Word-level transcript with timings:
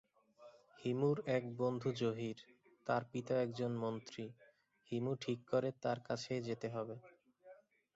হিমুর 0.79 1.17
এক 1.27 1.43
বন্ধু 1.57 1.89
জহির, 2.01 2.37
তার 2.87 3.03
পিতা 3.11 3.33
একজন 3.41 3.71
মন্ত্রী, 3.83 4.25
হিমু 4.91 5.13
ঠিক 5.21 5.39
করে 5.51 5.69
তার 5.83 5.99
কাছেই 6.07 6.41
যেতে 6.47 6.67
হবে। 6.69 6.95